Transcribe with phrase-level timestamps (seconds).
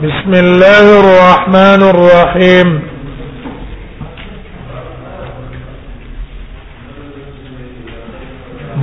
[0.00, 2.68] بسم الله الرحمن الرحيم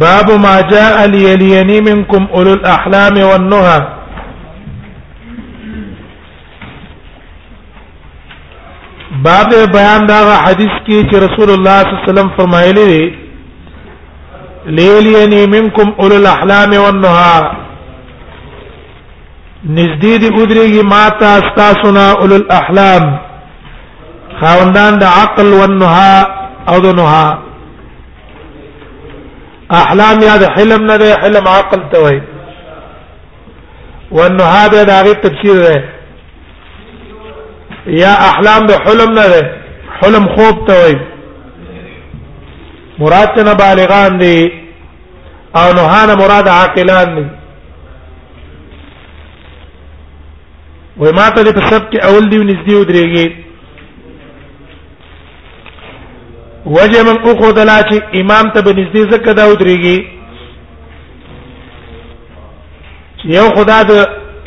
[0.06, 3.78] باب ما جاء ليلين منكم أولو الأحلام والنهى
[9.26, 13.14] باب بیان دا حدیث کې چې رسول الله صلی الله علیه وسلم فرمایلی دی
[14.76, 17.66] لیلین منکم اولو الاحلام والنهى
[19.66, 23.18] نزدې دې ودرېږي ماتا استاسنا اول الاحلام
[24.42, 26.26] خاوندان د عقل او نها
[26.70, 27.28] او د نها
[29.82, 32.22] احلام یا د حلم نه ده حلم عقل ته وایي
[34.12, 35.84] والنها ده دا غي تفسير ده
[38.02, 39.44] یا احلام ده حلم نه ده
[40.02, 41.00] حلم خوب ته وایي
[43.00, 44.40] مراد نه بالغان دي
[45.56, 47.37] او نها نه مراد عاقلان دي
[51.02, 53.28] و ما ته په سب کې اول دی نږدې و درېږي
[56.78, 59.98] وجه من او خو دلا چې امام ته به نږدې زکه دا و درېږي
[63.38, 63.92] یو خدا د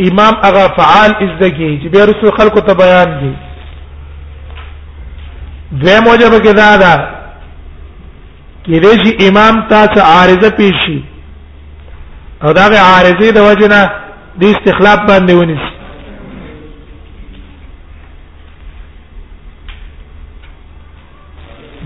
[0.09, 3.33] امام هغه فعال ازدګي چې به رسول خلکو ته بیان دي
[5.81, 6.93] دویم وجه به کې دا ده
[8.65, 11.01] کې دې شي امام تاسو عارضه پیشي
[12.43, 13.81] او دا به عارضه د وجنه
[14.41, 15.70] د استخلاف باندې ونیسي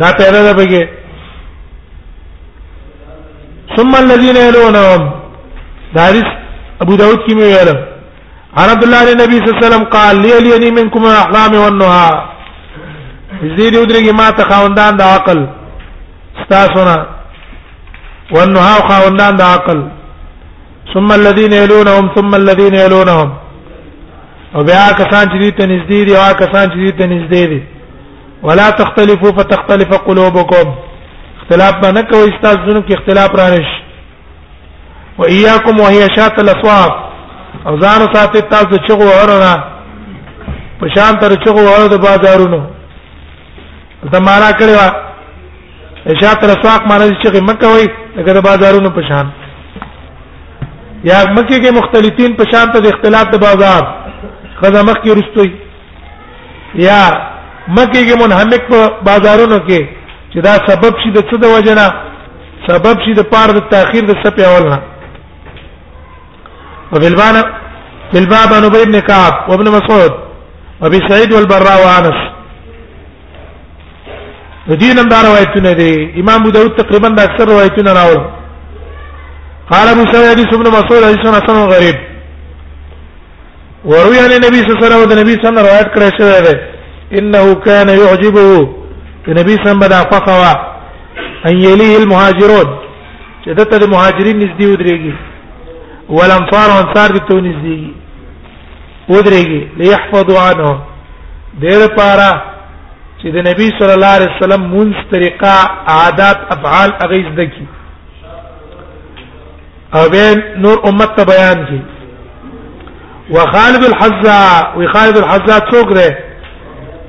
[0.00, 0.83] دا پیدا ده بګه
[3.77, 5.11] ثم الذين يلونهم
[5.95, 6.28] دا حدیث
[6.81, 7.69] ابو داود کې مې ویل
[8.56, 13.75] عن عبد الله النبي صلى الله عليه وسلم قال لي لي منكم الاحلام والنهى زيد
[13.75, 15.47] يدرك ما تخاوندان د عقل
[16.42, 17.06] استاسونا
[18.34, 19.84] والنهى خاوندان د عقل
[20.95, 23.33] ثم الذين يلونهم ثم الذين يلونهم
[24.54, 27.62] او بیا کسان چې دې ته نږدې دي او کسان چې دې ته نږدې دي
[28.44, 30.75] ولا تختلفوا فتختلف قلوبكم
[31.43, 33.71] اختلاف نه کوي استاد زونو کې اختلاف رانش
[35.19, 36.94] و اياكم وهي شات الاصوات
[37.66, 39.54] او ځان ساتي تاسو چغو اورنا
[40.81, 42.60] په شان تر چغو اور د بازارونو
[44.12, 49.31] زمارا کړو شات الاصوات معنی چې مکوي دغه د بازارونو په شان
[51.04, 53.83] یا مکه کې مختلفین په شان ته د اختلاف د بازار
[54.60, 55.56] خزه مخ کې رستوي
[56.88, 57.04] یا
[57.69, 59.80] مکیږي منهمک په بازارونو کې
[60.32, 61.86] چې دا سبب شي د څه د وجنه
[62.69, 64.78] سبب شي د پاره د تاخير د سپي اولنا
[66.92, 67.36] وبالبان
[68.12, 70.12] بالباب عن ابي بن كعب وابن مسعود
[70.80, 72.20] وابي سعيد والبراء وانس
[74.80, 78.22] دین هم دا روایتونه دي امام ابو داود تقریبا دا اکثر روایتونه راول
[79.70, 81.94] قال ابو سعيد ابن مسعود حديث حسن غريب
[83.84, 86.41] وروي عن النبي صلى الله عليه وسلم النبي صلى الله عليه وسلم روایت کړی شوی
[86.47, 86.73] دی
[87.19, 88.72] انه كان يعجبه
[89.28, 90.58] النبي صلى الله عليه وسلم
[91.47, 92.78] ان يليه المهاجرون
[93.47, 95.14] چې دته د مهاجرین نږدې ودرېږي
[96.08, 97.82] ولانصار او انصار د تو نږدې
[99.12, 100.78] ودرېږي ليحفظوا عنه
[101.60, 102.32] دیر پارا
[103.22, 105.54] چې د نبی صلی الله علیه وسلم مونږ طریقه
[105.88, 107.66] عادات افعال اغیز دکی
[109.94, 111.80] او بین نور امت ته بیان کی
[113.34, 114.41] وخالد الحزا
[114.76, 116.08] وخالد الحزا څوک ده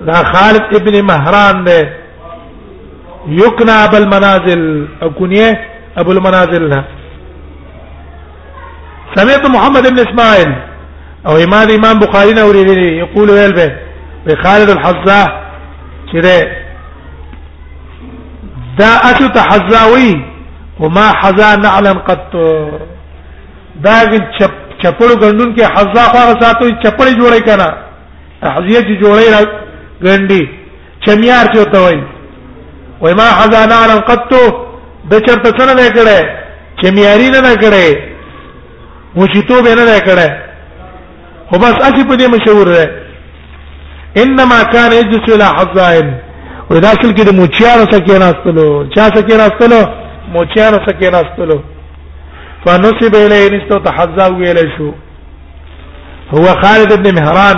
[0.09, 1.79] دا خالد ابن مهران دی
[3.41, 5.51] یقنا ابو المنازل اكنيه
[5.97, 6.83] ابو المنازل
[9.15, 10.51] سمعت محمد بن اسماعيل
[11.27, 13.71] او امام امام بخاري نوري يقول ويل به
[14.27, 15.27] بخالد الحذاء
[16.13, 16.37] كده
[18.79, 20.11] دا اتو تحزاوي
[20.79, 22.29] وما حزا نعلم قد
[23.85, 23.95] دا
[24.39, 27.69] چپ چپړو غندون کې حزا خو ساتو چپړې جوړې کړه
[28.41, 29.25] تحزیه چې جوړې
[30.03, 30.43] ګنډي
[31.05, 31.97] چمیار چوته وای
[33.01, 34.29] وای ما خزانه ان قط
[35.11, 36.19] د چرته څنګه نه کړه
[36.81, 37.83] چمیاري نه نه کړه
[39.17, 40.27] وچیتو به نه نه کړه
[41.49, 42.85] خو بس اسی په دې مشهور ده
[44.21, 46.07] انما كان يجلس الى حظائم
[46.69, 49.81] ودا اصل کې د موچیار سره کې راستلو چا سره کې راستلو
[50.35, 51.57] موچیار سره کې راستلو
[52.65, 54.91] فنصب اليه نستو تحظا ویل شو
[56.33, 57.57] هو خالد بن مهران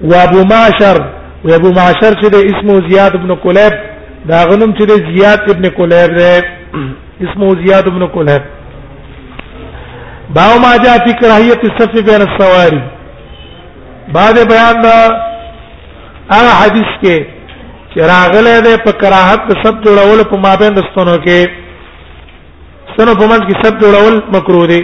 [0.00, 0.98] وابو معشر
[1.44, 3.72] وابو معشر چې د اسمه زیاد ابن کلیب
[4.30, 6.40] دا غنوم چې د زیاد ابن کلیب دی
[7.26, 8.42] اسمه زیاد ابن کلیب
[10.36, 12.80] باو ما جاء فی کراهیت الصف بین السواری
[14.18, 17.26] بعد بیان دا هغه حدیث کې
[17.94, 21.50] چې راغله ده په کراهت د سب جوړول په مابین د ستونو کې
[22.92, 24.82] ستونو په منځ کې سب جوړول مکروه دي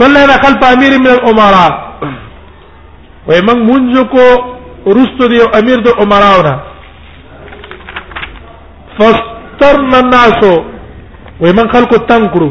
[0.00, 1.89] صلی الله خلف امیر من الامراء
[3.26, 4.24] وای موږ مونږ کو
[4.98, 6.54] رستو دی امیر د عمراونا
[8.98, 10.38] فاسترنا الناس
[11.40, 12.48] وای موږ خلکو تنگ کړو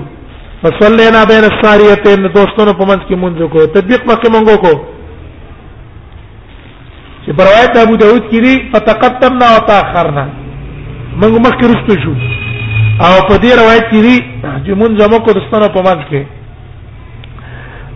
[0.61, 4.73] فصلینا بین الساریتین دوستونو په منځ کې مونږ کو تطبیق مکه مونږ کو
[7.25, 10.25] چې پر روایت ابو داود کې دی فتقدمنا وتاخرنا
[11.21, 12.11] موږ مخکې رستو شو
[13.07, 16.25] او په دې روایت کې دی چې مونږ زموږ کو دوستانو په منځ کې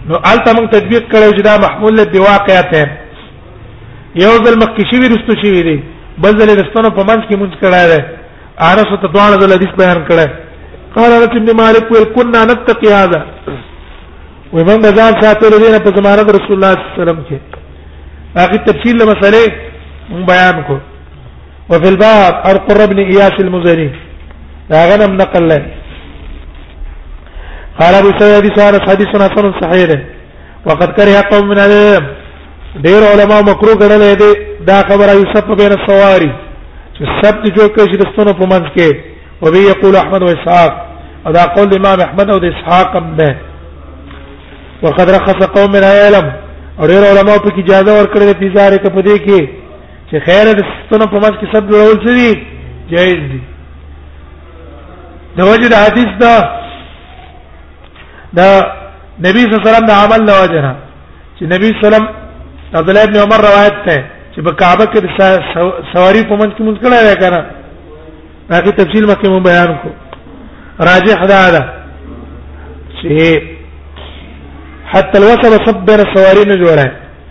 [0.09, 2.81] نو الته موږ تطبیق کړو چې دا محمول له بواقعته
[4.23, 5.77] یو ځل مکه شي ورستو شي دی
[6.23, 7.99] بل ځل رستنو په منځ کې مونږ کړای دی
[8.71, 10.27] ارس ته دوه ځل حدیث بیان کړه
[10.95, 13.21] قال رب ابن مالک ويل كنا نتقي هذا
[14.55, 17.37] ومن بزان ساتل دینه په زمانه رسول الله صلی الله علیه وسلم کې
[18.41, 19.45] هغه تفصیل له مسلې
[20.31, 20.75] بیان کو
[21.71, 23.89] وفي الباب ارقر ابن اياس المزني
[24.69, 25.59] دا غنم نقل له
[27.79, 30.05] قال ابو سعيد هذا حديث حسن صحيح ده
[30.65, 32.07] وقد كره قوم من العلم
[32.85, 34.33] ډیر علما مکروه ګڼل دي
[34.67, 36.31] دا خبره یوسف بن السواري
[36.97, 38.91] چې سب دي جو کې د ستونو په منځ کې
[39.43, 40.71] او وی یقول احمد و اسحاق
[41.33, 43.35] دا قول امام احمد او اسحاق هم ده
[44.83, 46.33] وقد رخص قوم من العلم
[46.79, 49.47] اور ډیر علما په کې اجازه ورکړل دي زاره کې پدې کې
[50.11, 52.33] چې خیر د ستونو په منځ کې سب ډول څه دي
[52.91, 53.41] جائز دي
[55.37, 56.35] د وجه د حدیث دا
[58.37, 58.47] دا
[59.25, 60.71] نبی صلی الله علیه وسلم د عمل له وجهه
[61.37, 62.05] چې نبی صلی الله علیه وسلم
[62.79, 63.97] عبد الله ابن عمر روایت ده
[64.33, 64.99] چې په کعبه کې
[65.91, 67.41] سواری په منځ کې مونږ کړه یا کنه
[68.51, 69.89] هغه تفصیل مکه مون بیان کو
[70.89, 71.63] راجح دا ده
[72.99, 73.13] چې
[74.93, 76.85] حتى الوصل صبر سواری نه جوړه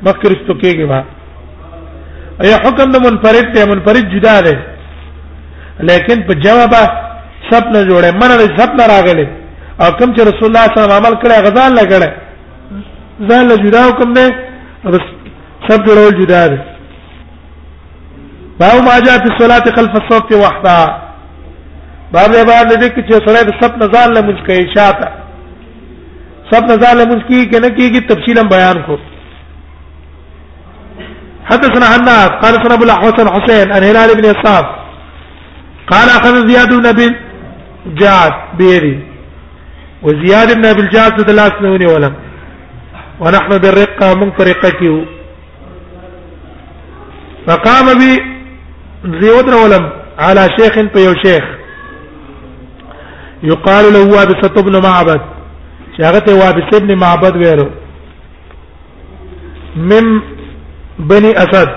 [0.07, 1.01] مکه رستو کېږي ما
[2.45, 4.57] ایا حکم د منفرد ته منفرد جدا ده
[5.89, 6.75] لیکن په جواب
[7.51, 9.42] سب نه جوړه منه سب نه راغله
[9.81, 12.11] او کوم چې رسول الله صلی الله عمل کړی غزان لګړې
[13.29, 14.25] ځان له جدا حکم دی
[15.69, 16.59] سب ډول جدا دی
[18.61, 20.75] باو ما جاء في الصلاه خلف الصف وحده
[22.13, 25.09] باب باب دې کې چې سره د سب نزال له مسکی شاته
[26.53, 28.97] سب نزال له مسکی کې نه کېږي تفصیلا بیان کو
[31.51, 34.67] حدثنا حناد قال سنا ابو الاحوص حسين عن هلال بن يساف
[35.93, 37.15] قال اخذ زياد بن
[38.03, 39.12] جعد بيري
[40.05, 42.11] وزياد بن ابي الجاز د لاس نه ونی ولا
[43.21, 45.05] ونحن بالرقه من فرقته
[47.47, 48.13] فقام بي
[49.21, 49.85] زيود ولم
[50.19, 51.45] على شيخ بيو شيخ
[53.51, 55.21] يقال له وابسة بن معبد
[55.99, 57.71] شاغته وابسة بن معبد ويرو
[59.91, 60.05] من
[61.11, 61.71] بني اسد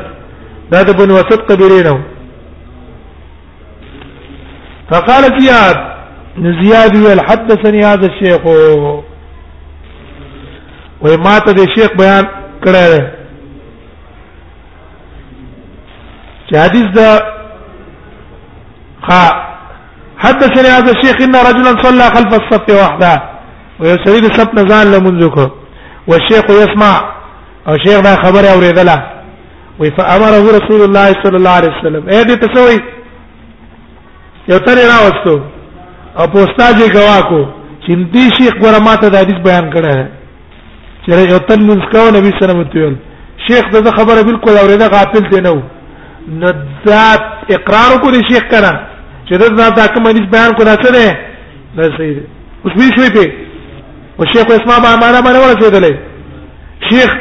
[0.72, 2.00] دا بن وسط قبيله
[4.92, 5.95] فقال زياد
[6.44, 8.46] زیاد ویل حدثني هذا الشيخ
[11.02, 12.24] و ما ته د شیخ بیان
[12.64, 13.12] کړه ده
[16.50, 17.10] چې حدیث دا
[19.02, 19.10] خ
[20.18, 23.24] حدثني هذا الشيخ ان رجلا صلى خلف الصف وحده
[23.80, 25.50] ويسري الصف نزال لمنذكر
[26.08, 27.12] والشيخ يسمع
[27.68, 29.04] او شیخ دا خبره اوریدله
[29.80, 32.80] وی فامره رسول الله صلى الله عليه وسلم اې دې تسوي
[34.50, 35.55] یو تر راوستو
[36.20, 37.40] او پوسټاج غوا کو
[37.86, 39.96] چنتی شیخ ګرماته د حدیث بیان کړه
[41.06, 43.02] چې یو تن منس کو نبی صلی الله علیه وسلم
[43.48, 45.56] شیخ دغه خبره بالکل اوریدا غافل دی نو
[46.88, 48.74] ذات اقرار کو دی شیخ کړه
[49.28, 52.26] چې د ذات حکم حدیث بیان کړه څه دی نه صحیح دی
[52.64, 53.34] اوس به شوی په
[54.20, 55.94] او شیخ اسما ما معنا باندې ورسېدلې
[56.92, 57.12] شیخ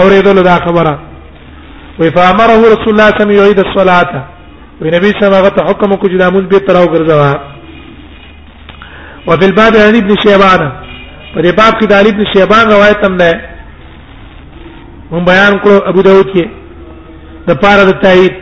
[0.00, 0.96] اوریدل دا خبره
[1.98, 4.24] وی فامره رسول الله صلی الله علیه وسلم یعيد الصلاه
[4.80, 7.54] وی نبی صلی الله علیه وسلم حکم کو چې د امون به تراو ګرځوا
[9.28, 10.62] وفي الباب عن ابن شيبان
[11.34, 13.30] په دې باب کې د علي ابن شيبان روایت هم ده
[15.10, 16.46] مون بیان کړو ابو داود کې
[17.48, 18.34] د پاره د تایید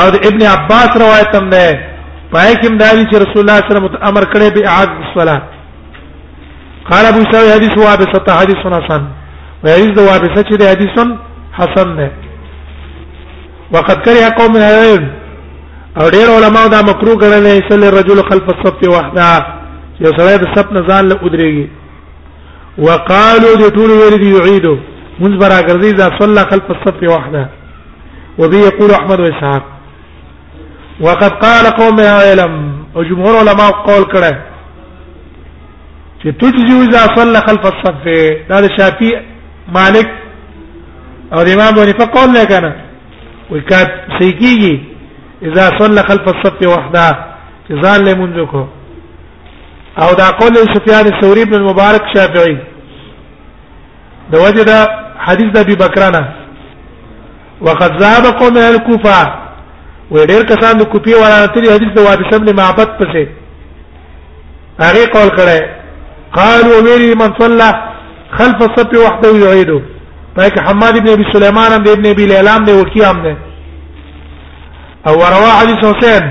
[0.00, 1.66] او د ابن عباس روایت هم ده
[2.32, 5.40] پای کې مداري چې رسول الله صلی الله علیه وسلم امر کړی به اعاده الصلاه
[6.90, 9.02] قال ابو سعيد حديث وابسه حديث حسن
[9.64, 10.98] وحديث وابسه چې حديث
[11.58, 12.10] حسن ده
[13.72, 15.04] وقد كره قوم العلم
[16.00, 19.58] او ډېر علما دا مکروه ګڼلې چې رجل خلف الصف وحده
[20.04, 21.66] یو سره د سپ نه ځان له ودرېږي
[22.84, 24.74] وقالو د ټول ویل دی یعيدو
[25.22, 27.42] منذ برا ګرځي ذا صلى خلف الصف وحده
[28.38, 29.64] وبه يقول احمد واسحاق
[31.06, 32.54] وقد قال قوم علم
[32.96, 34.32] او جمهور علماء قول کړه
[36.22, 38.10] چې تجزي اذا صلى خلف الصف
[38.50, 39.12] دا د شافعي
[39.78, 40.08] مالک
[41.32, 42.72] او امام بني فقول نه کنه
[43.52, 43.88] وکات
[44.18, 44.74] سيكيږي
[45.48, 47.06] اذا صلى خلف الصف وحده
[47.84, 48.64] ځان له منځ کو
[49.98, 52.58] او دا قول سفيان الثوري بن المبارك شافعي
[54.32, 54.86] دا وجد
[55.18, 56.32] حديث ابي بكرنا
[57.60, 59.34] وقد ذهب قوم الى الكوفه
[60.10, 63.26] وډیر کسان د کوفي ورانتري حديث د وابس ابن معبد پسې
[64.82, 65.58] هغه قول کړه
[66.38, 67.70] قالوا ويري من صلى
[68.38, 69.80] خلف الصف وحده يعيده
[70.36, 73.36] فهيك حماد بن ابي سليمان بن ابي ليلام ده وكيام ده
[75.06, 76.22] او رواه حديث حسين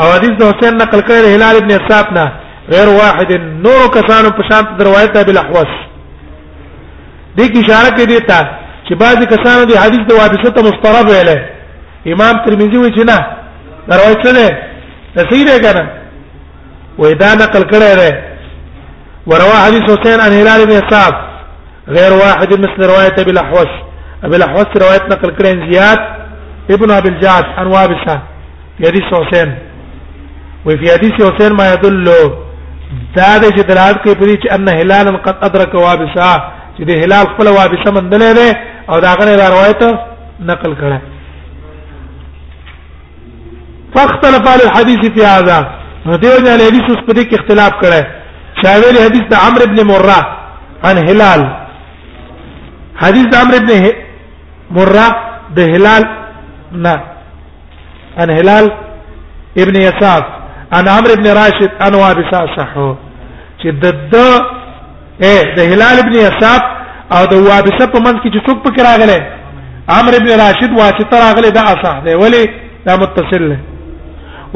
[0.00, 2.24] او حدیث د حسین نقل کړی هلال ابن اصحاب نه
[2.72, 3.30] غیر واحد
[3.66, 5.72] نور کسانو په شان روایت ده بل احوص
[7.38, 8.38] دې کی اشاره کې دیتا
[8.88, 11.28] چې بعضی کسانو د حدیث د وابسته ته مسترب ویل
[12.14, 13.16] امام ترمذی وی چې نه
[13.88, 14.48] دا روایت نه
[15.16, 15.84] ده صحیح ده کنه
[16.98, 18.22] وې دا نقل کړی ده
[19.28, 21.14] ورواه حديث حسين عن هلال بن اصحاب
[21.96, 23.72] غير واحد مثل روايه ابي الاحوص
[24.24, 25.98] ابي الاحوص روايه نقل كرين زياد
[26.74, 28.16] ابن ابي الجعد عن وابسه
[28.78, 29.50] في حديث حسين
[30.66, 34.68] وی فی حدیث حسین ما یدل دا د چې دلالت کوي په دې چې ان
[34.80, 36.30] هلال قد ادرك وابسا
[36.76, 38.58] چې د هلال خپل وابسا مندلې ده
[38.90, 39.82] او دا غره دا روایت
[40.40, 40.98] نقل کړه
[43.96, 45.58] فاختلف على الحديث في هذا
[46.22, 48.06] دیو جل حدیث اس پر کې اختلاف کړه
[48.64, 50.20] شاویل حدیث د عمرو ابن مره
[50.86, 51.46] عن هلال
[53.04, 53.92] حدیث د عمرو ابن
[54.70, 55.06] مره
[55.58, 56.04] د هلال
[56.72, 57.00] نه
[58.18, 58.72] عن هلال
[59.64, 60.22] ابن يسار
[60.74, 62.90] انا عمرو ابن راشد انا وابسا صحو
[63.62, 64.14] چې د د
[65.24, 66.62] اے د هلال ابن یصاب
[67.14, 69.18] او د وابسا په منځ کې چې څوک پکې راغله
[69.96, 72.42] عمرو ابن راشد واسطه راغله دا اصح دی ولی
[72.86, 73.56] دا متصل له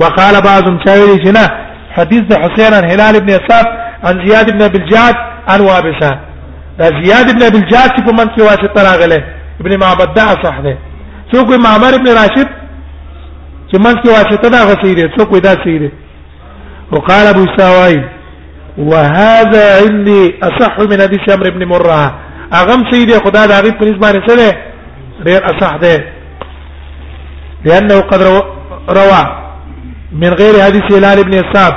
[0.01, 1.47] وقال بعضهم شاوري جنا
[1.97, 3.67] حديث د حسين عن هلال ابن يساب
[4.07, 5.15] عن زياد ابن ابي الجعد
[5.51, 6.11] عن وابسه
[6.79, 9.21] دا زياد ابن ابي الجعد په منځ کې واسطه راغله
[9.61, 10.75] ابن معبد دا صح ده
[11.33, 12.49] څوک معمر ابن راشد
[13.71, 15.91] چې منځ کې واسطه دا غسی دی څوک ودا سی دی
[16.93, 17.99] وقال ابو سواي
[18.89, 22.01] وهذا عندي اصح من حديث عمرو بن مره
[22.61, 24.59] اغم سيدي خدا دا غي پولیس باندې سره
[25.27, 26.05] ډیر اصح ده
[27.65, 28.23] لانه قد
[28.89, 29.23] روى
[30.23, 31.75] من غير حديث هلال بن اصحاب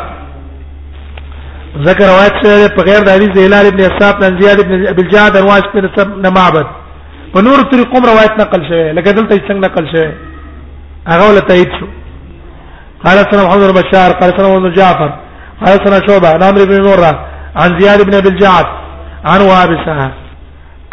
[1.88, 5.38] ذكر روایت سره په غیر د حدیث هلال بن اصحاب عن زياد بن ابي الجعد
[5.38, 6.66] عن واش بن معبد
[7.36, 10.12] په نور طریقوم روایت نقل شوی لکه دلته څنګه نقل شوی
[11.12, 11.88] هغه ول تایید شو
[13.06, 15.12] قال سنا محمد بن بشار قال سنا ابن جعفر
[15.66, 17.12] قال سنا شعبه عن عمرو بن مره
[17.62, 18.66] عن زياد بن ابي الجعد
[19.32, 20.02] عن وابسه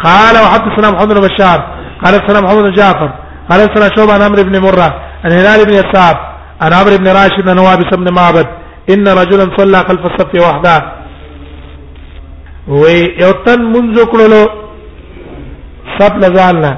[0.07, 1.59] قال وحدثنا محمد بن بشار
[2.05, 3.09] قال سنا محمد بن جعفر
[3.51, 4.89] قال سنا شعبه عن عمرو بن مره
[5.25, 6.17] عن هلال بن يساب
[6.63, 8.47] عن عمرو بن راشد عن وابسه بن معبد
[8.93, 10.75] ان رجلا صلى خلف الصف وحده
[12.81, 14.41] وي يوتن منذ كلو
[15.99, 16.71] صف لزالنا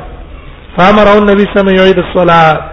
[0.78, 2.73] فامر النبي صلى الله عليه وسلم يعيد الصلاه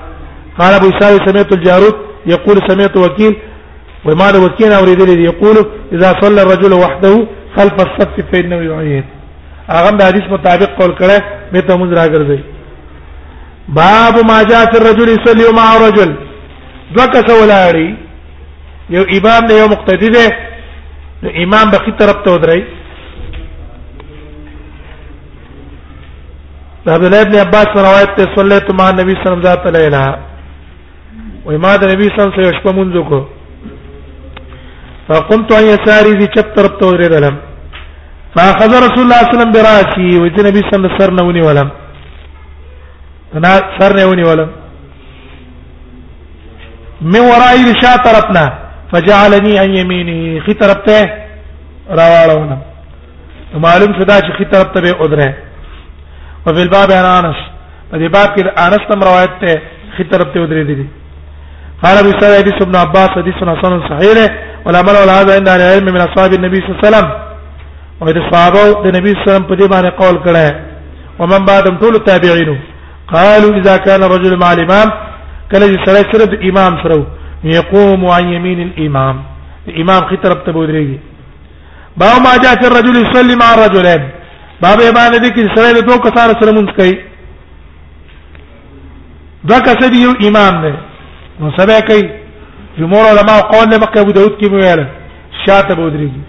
[0.61, 1.95] قال ابو اسحاق سمعت الجارود
[2.27, 3.35] يقول سمعت وكيل
[4.07, 5.57] وما له وكيل اوریدل یقول
[5.95, 7.15] اذا صلى الرجل وحده
[7.57, 9.05] خلف الصف فانه يعين
[9.75, 11.17] هغه د حدیث مطابق قول کړه
[11.53, 12.41] به ته موږ راګرځي
[13.81, 16.11] باب ما جاء في الرجل يصلي مع رجل
[16.97, 17.89] دوکه سولاړي
[18.97, 20.27] یو امام دی یو مقتدی دی
[21.23, 22.63] نو امام بخي طرف ته ودرای
[26.87, 30.05] عبد الله ابن عباس روایت ته صلیت مع نبی صلی الله علیه وسلم ذات لیلہ
[31.51, 33.19] وای ما د نبی صلی الله علیه وسلم شپه منځ کو
[35.09, 37.35] فقمت ان يساري ذي چپ طرف ته ورېدلم
[38.37, 40.91] فاخذ رسول الله صلی الله علیه وسلم براسي وای د نبی صلی الله علیه وسلم
[40.99, 41.69] سر نه ونیولم
[43.37, 44.49] انا سر نه ونیولم
[47.13, 48.45] من ورائي رشا طرفنا
[48.93, 51.01] فجعلني عن يمينه خي طرفته
[52.01, 52.59] راوالونه
[53.67, 55.35] معلوم شدا چې خي طرفته به ادره
[56.47, 57.37] وفي الباب عن انس
[57.91, 59.53] په دې باب کې انس تم روایت ته
[59.97, 60.87] خي طرفته ادره دي, دي.
[61.83, 64.19] قال ابو سعيد حديث ابن عباس حديث حسن صحيح
[64.65, 67.09] والعمل على هذا عند اهل العلم من اصحاب النبي صلى الله عليه وسلم
[68.01, 70.55] وإذا صحابه النبي صلى الله عليه وسلم په دې باندې قول کړه
[71.19, 72.61] ومن بعدهم طول التابعين
[73.15, 74.89] قالوا اذا كان الرجل مع الامام
[75.53, 77.07] کله چې سره سره د امام سره
[77.45, 79.17] يقوم عن يمين الامام
[79.69, 80.99] الامام خي طرف ته ودرېږي
[82.01, 84.03] باو ما جاء الرجل يصلي مع الرجلين
[84.63, 86.95] باب باندې دې کې سره د دوه کسانو سره مونږ کوي
[89.45, 90.90] دوه کس دی یو امام نه
[91.41, 92.03] نو سبا کوي
[92.79, 94.81] جمهور علما قول له مکه ابو داود کې ویل
[95.45, 96.23] شاته ابو دريږي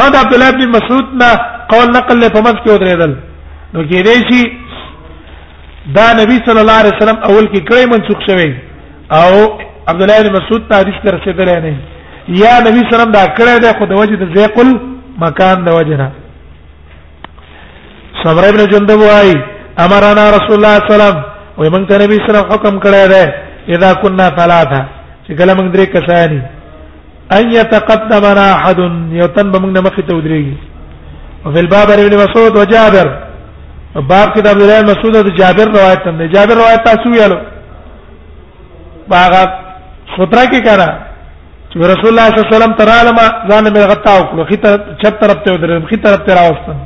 [0.00, 1.28] هدا عبد الله بن مسعود نا
[1.72, 3.12] قول نقل له پمز کې ودرېدل
[3.74, 4.52] نو کې دی شي
[5.98, 8.50] دا نبی صلی الله علیه وسلم اول کې کړي منسوخ شوی
[9.18, 9.30] او
[9.90, 11.76] عبد الله بن مسعود ته حدیث تر رسیدل نه
[12.40, 14.74] یا نبی صلی الله علیه وسلم دا کړی دی خو د وجه د زیقل
[15.26, 16.10] مکان د وجه نه
[18.24, 19.30] صبر ابن جندب وای
[19.84, 21.16] امرنا رسول الله صلی الله علیه وسلم
[21.58, 23.24] وای مونږ ته نبی صلی الله علیه وسلم حکم کړی دی
[23.68, 24.86] اذا كنا ثلاثه
[25.28, 26.40] چې کله موږ درې کسانی
[27.36, 28.78] ان يتقدمنا احد
[29.12, 30.56] يوتن به موږ مخې ته ودرېږي
[31.46, 33.08] او فی الباب ابن مسعود وجابر
[33.94, 37.38] باب کې د عبد الله مسعود او جابر روایت هم جابر روایت تاسو ویلو
[39.08, 39.32] باغ
[40.16, 40.90] سوترا کې کرا
[41.70, 44.70] چې رسول الله صلی الله علیه وسلم ترالما ځان مې غطا وکړو خې ته
[45.02, 46.76] چپ طرف ته ودرېم خې طرف ته راوستم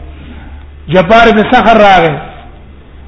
[0.95, 2.14] جبار بن سخر راغی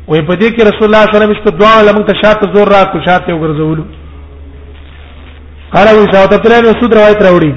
[0.09, 2.45] وې په دې کې رسول الله صلی الله علیه وسلم په دعا لمن ته شاته
[2.55, 3.81] زور را کو شاته وګرځول
[5.75, 7.53] قال ابو سعد تر له سود روایت راوړي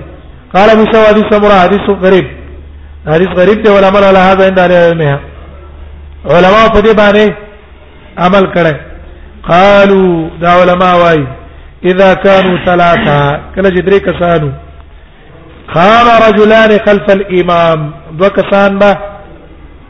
[0.54, 2.26] قال ابو سعد حدیث سمرا حدیث غریب
[3.14, 5.20] حدیث غریب ته علماء له هغه عند علماء
[6.36, 7.26] علماء په دې باندې
[8.26, 8.76] عمل کړي
[9.52, 11.28] قالوا دا علماء وايي
[11.92, 14.50] اذا كانوا ثلاثه کله چې درې کسانو
[15.74, 17.80] خان رجلان خلف الامام
[18.20, 18.98] دو کسان به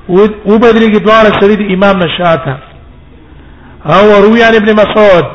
[0.09, 2.53] او بدري کې دواړه سړي امام نشاته
[3.93, 5.25] او روي عن ابن مسعود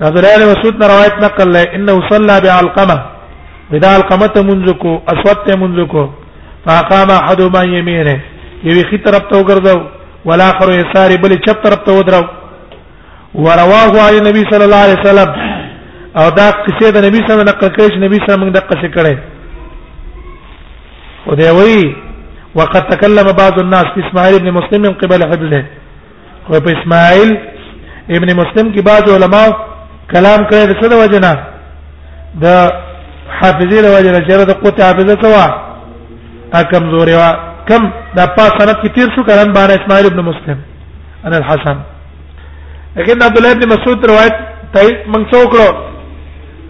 [0.00, 2.98] نظر ابن مسعود روایت نقل لے انه صلى بعلقمه
[3.70, 6.08] بدا القمه منذكو اسوت منذكو
[6.66, 8.20] فقام احد ما يمينه
[8.64, 9.80] یوی خي طرف ته وګرځاو
[10.24, 12.24] ولا اخر يساري بل چپ طرف ته ودرو
[13.34, 15.28] ورواه علی نبی صلی الله علیه وسلم
[16.18, 18.44] او دا قصه د نبی صلی الله علیه وسلم نقل کړي نبی صلی الله علیه
[18.44, 19.18] وسلم دقه شکړه
[21.26, 22.07] او دی وی
[22.54, 25.64] وقد تكلم بعض الناس في اسماعيل ابن مسلم من قبل حبله
[26.50, 27.38] او په اسماعیل
[28.10, 29.44] ابن مسلم کې بعض علما
[30.14, 31.32] کلام کوي د څه وجنا
[32.42, 32.70] د
[33.40, 35.46] حافظي له وجنا چې د قوت حافظه سوا
[36.60, 37.30] اکم زوري وا
[37.68, 37.82] کم
[38.16, 40.58] د پاس سنت کې تیر شو کلام باندې اسماعیل ابن مسلم
[41.24, 41.76] انا الحسن
[42.96, 44.36] لكن عبد الله ابن مسعود روایت
[44.74, 45.68] تای من څوکړو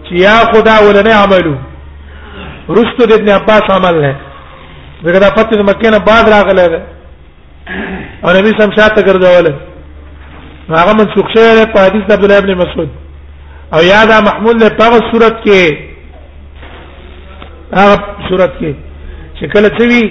[0.04, 1.54] چې یا خدا ولنه عملو
[2.76, 4.16] رستو د ابن عباس عمل نه
[5.04, 6.80] دغه د فتح مکه نه بعد راغله ده
[8.24, 9.46] او نبی سم شاته ګرځول
[10.78, 12.88] هغه منسوخ شوی دی په حدیث عبد الله ابن مسعود
[13.74, 15.60] او یادا محمول له په صورت کې
[17.80, 17.96] هغه
[18.28, 18.72] صورت کې
[19.38, 20.04] چې کله څه وی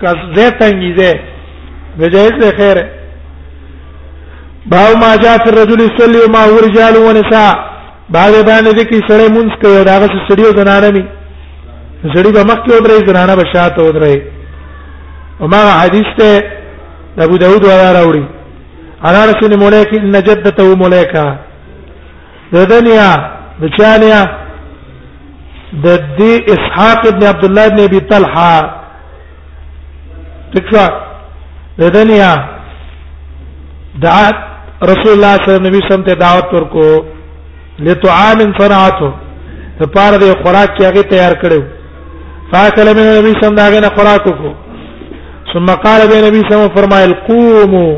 [0.00, 1.20] کز زه تنګی ده
[1.98, 2.84] بجایز له خیره
[4.66, 7.54] باو ما جاء في الرجل يصلي وما هو رجال ونساء
[8.08, 11.04] باغ باندې کې سړی مونږ کوي داغه سړیو زنانه نه
[12.12, 14.16] زړی به مخ کې ودرې زنانه به شاته ودرې
[15.40, 16.32] او ما حدیث ته
[17.24, 18.24] ابو داود ولا راوړي
[19.08, 21.24] انا رسول مولیک ان جدته مولیکا
[22.54, 23.10] د دنیا
[23.60, 24.20] د چانیا
[25.84, 25.86] د
[26.18, 28.50] دې اسحاق ابن عبد الله ابن ابي طلحه
[30.54, 30.86] تکوا
[31.78, 32.32] د دنیا
[34.04, 34.36] دعات
[34.90, 36.86] رسول الله صلی الله علیه وسلم ته دعوت ورکو
[37.86, 39.10] لتعام صنعته
[39.78, 41.62] په پاره د خوراک کې هغه تیار کړو
[42.54, 44.50] فاکل من نبی سم داغه نه خوراک کو
[45.52, 47.94] ثم قال به نبی سم فرمایل قوموا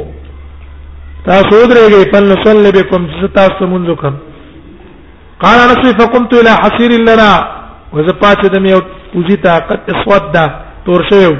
[1.27, 4.17] تاسو درېږئ فل نصلي بكم تاسو منځو کوم
[5.45, 7.31] قال انا فقمت الى حصير لنا
[7.93, 8.81] وذ پات دم یو
[9.15, 10.45] وجتا قد اسود دا
[10.87, 11.33] تور شو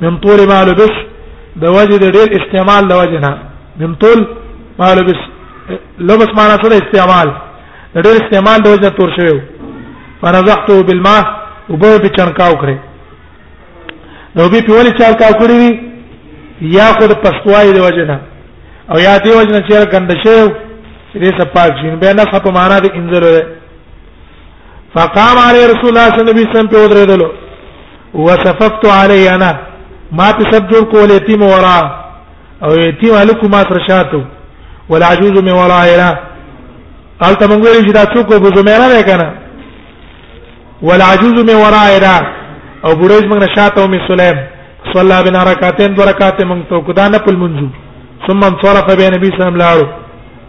[0.00, 0.94] من طول ما لبس
[1.62, 3.32] د وجد ډیر استعمال د وجنا
[3.80, 4.26] من طول
[4.78, 5.20] ما لبس
[5.98, 7.32] لبس معنا سره استعمال
[8.04, 9.32] ډیر استعمال د وجنا تور شو
[10.22, 11.35] فرزحته بالماء
[11.72, 12.76] وبو په چنکاو کړی
[14.36, 15.72] نو به په ولې چنکاو کړی وی
[16.76, 18.16] یا خود پښتوای دی وجنه
[18.92, 20.38] او یا دی وجنه چې ګند شو
[21.22, 23.46] دې سپاک شین به نه خپ معنا دې انزل وره
[24.94, 27.26] فقام علی رسول الله صلی الله علیه وسلم په ودرېدلو
[28.26, 29.52] وصففت علی انا
[30.12, 31.78] ما تسب جوړ کول یتیم ورا
[32.64, 34.22] او یتیم الکو ما تر شاتو
[34.90, 36.10] والعجوز من ورا الى
[37.20, 39.45] قال تمنګ ویل چې دا څوک به زمرا نه کنه
[40.82, 42.16] والعجوز من ورائنا
[42.84, 44.36] او بروج من نشاته من سليم
[44.94, 47.66] صلى بنا ركعتين دو ركعت من تو کدا نه پل منجو
[48.28, 49.86] ثم انصرف به نبی صلی الله علیه وسلم لاړو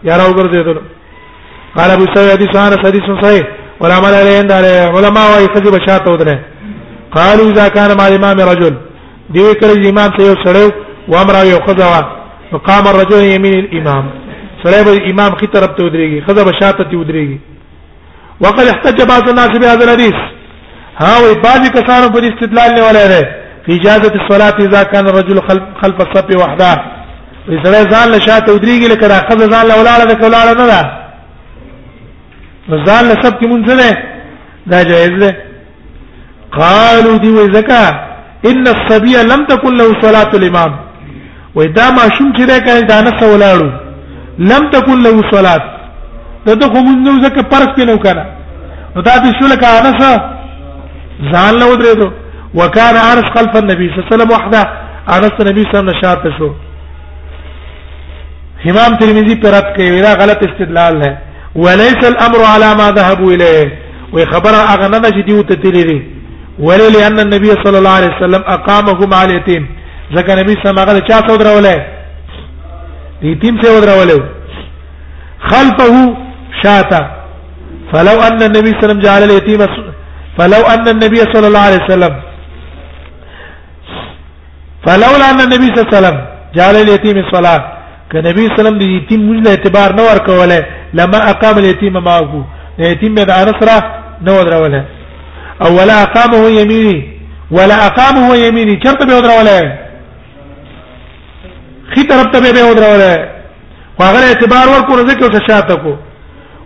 [0.04, 0.78] یاره وګرځیدل
[1.76, 3.44] قال ابو سعيد حديث عن حديث صحيح
[3.80, 6.38] والعمل عليه عند العلماء ويخذ بشاته ودره
[7.16, 8.74] قالوا اذا كان مع الامام رجل
[9.34, 10.68] دی کړي امام ته یو سړی
[11.10, 12.02] و امر یو خذوا
[12.52, 14.04] فقام الرجل يمين الامام
[14.64, 17.38] سړی به امام کی طرف ته ودرېږي خذ بشاته ته ودرېږي
[18.40, 20.14] وقد احتج بعض الناس بهذا الحديث
[20.98, 23.22] ها وي بعض کسانو پر استدلال نه ولره
[23.66, 26.72] فی اجازه الصلاه اذا كان الرجل خلف خلف الصف وحده
[27.48, 30.80] وزړه ځان له شاته ودریږي لکه راخذ ځان له ولاړه د ولاړه نه ده
[32.88, 33.90] ځان له سب کې مونږ نه
[34.70, 35.30] دا جایز ده
[36.58, 37.84] قالوا دی وزکا
[38.50, 40.72] ان الصبي لم تكن له صلاه الامام
[41.56, 43.68] واذا ما شوم چې دا کنه دا نه سولاړو
[44.50, 45.62] لم تكن له صلاه
[46.54, 48.24] ته ته هم نو ځکه پرس کې نو کنه
[48.96, 50.00] نو دا د شول کانس
[51.32, 52.08] ځان له درېدو
[52.58, 54.60] وکانه عرش خلف النبي صلى الله عليه وسلم وحده
[55.14, 56.48] عرش النبي صلى الله عليه وسلم نشاط شو
[58.70, 61.12] امام ترمذی پر رد کوي دا غلط استدلال ہے
[61.64, 63.68] وليس الامر على ما ذهبوا اليه
[64.16, 65.90] وخبر اغننا جديو تدليل
[66.68, 69.64] ولي لان النبي صلى الله عليه وسلم اقامهم على اليتيم
[70.16, 71.78] ځکه نبی صلی الله علیه وسلم چا څو درولې
[73.28, 74.18] یتیم څو درولې
[75.50, 75.94] خلفه
[76.64, 77.02] شاتا
[77.92, 79.60] فلو ان النبي صلى الله عليه وسلم جعل اليتيم
[80.38, 82.14] فلو ان النبي صلى الله عليه وسلم
[84.86, 86.18] فلولا ان النبي صلى الله عليه وسلم
[86.56, 87.60] جعل اليتيم الصلاه
[88.12, 90.60] كنبي صلى الله عليه وسلم د یتیم موږ اعتبار نه ورکوله
[90.98, 92.32] لما اقام اليتيم معه
[92.80, 93.78] اليتيم د انصره
[94.26, 94.80] نه ودروله
[95.64, 96.98] او ولا اقامه يميني
[97.56, 99.56] ولا اقامه يميني چرته به ودروله
[101.92, 103.12] خي طرف ته به ودروله
[103.98, 105.92] واغره اعتبار ورکو رزق او شاته کو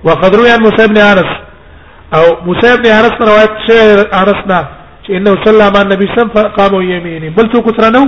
[0.04, 1.28] وقد روى عن موسى بن انس
[2.16, 4.68] او موسى بن انس روایت شعر انسنا
[5.10, 8.04] انه صلى مع النبي صلى الله عليه وسلم قام يمينه بل تو كثرنو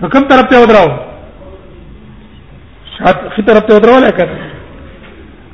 [0.00, 0.88] فكم طرف ته ودراو
[2.96, 4.28] شات خي طرف ته ودراو لكن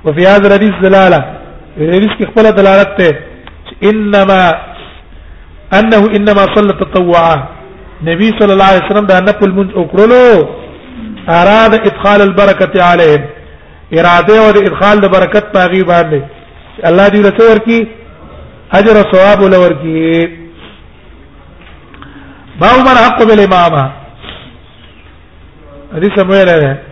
[0.04, 1.20] وفي هذا الحديث دلاله
[1.80, 3.10] الحديث کې خپل دلالت ته
[3.90, 4.40] انما
[5.78, 7.36] انه انما صلى تطوعا
[8.10, 10.24] نبي صلى الله عليه وسلم دا نفل منځ وکړلو
[11.28, 13.24] اراد ادخال البركه عليهم
[13.98, 16.20] اراده او د ادخال د برکت پاغي باندې
[16.88, 17.78] الله دې رته ورکی
[18.78, 19.96] اجر او ثواب ولورکی
[22.62, 23.84] باو مر حق بالامامه
[25.96, 26.91] حدیث مو لري